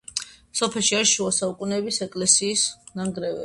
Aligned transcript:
სოფელში 0.59 0.97
არის 1.01 1.11
შუა 1.11 1.35
საუკუნეების 1.41 2.03
ეკლესიის 2.09 2.67
ნანგრევები. 3.01 3.39